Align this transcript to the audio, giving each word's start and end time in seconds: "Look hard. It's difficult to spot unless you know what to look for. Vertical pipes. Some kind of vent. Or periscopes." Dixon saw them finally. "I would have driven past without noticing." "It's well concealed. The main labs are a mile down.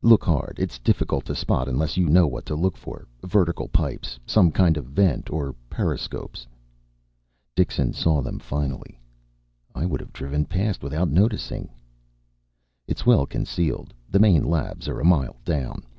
"Look 0.00 0.24
hard. 0.24 0.56
It's 0.58 0.78
difficult 0.78 1.26
to 1.26 1.34
spot 1.34 1.68
unless 1.68 1.98
you 1.98 2.08
know 2.08 2.26
what 2.26 2.46
to 2.46 2.54
look 2.54 2.78
for. 2.78 3.06
Vertical 3.22 3.68
pipes. 3.68 4.18
Some 4.24 4.50
kind 4.50 4.78
of 4.78 4.86
vent. 4.86 5.28
Or 5.28 5.54
periscopes." 5.68 6.46
Dixon 7.54 7.92
saw 7.92 8.22
them 8.22 8.38
finally. 8.38 8.98
"I 9.74 9.84
would 9.84 10.00
have 10.00 10.14
driven 10.14 10.46
past 10.46 10.82
without 10.82 11.10
noticing." 11.10 11.68
"It's 12.88 13.04
well 13.04 13.26
concealed. 13.26 13.92
The 14.08 14.18
main 14.18 14.44
labs 14.44 14.88
are 14.88 14.98
a 14.98 15.04
mile 15.04 15.36
down. 15.44 15.82